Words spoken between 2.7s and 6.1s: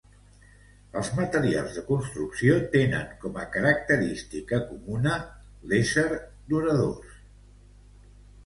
tenen com a característica comuna l'ésser